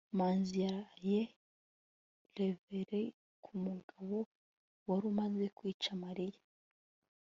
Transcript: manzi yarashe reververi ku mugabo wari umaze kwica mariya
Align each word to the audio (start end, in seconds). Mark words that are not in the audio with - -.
manzi 0.17 0.53
yarashe 0.63 1.19
reververi 2.37 3.03
ku 3.43 3.51
mugabo 3.65 4.17
wari 4.87 5.05
umaze 5.11 5.45
kwica 5.57 5.91
mariya 6.03 6.41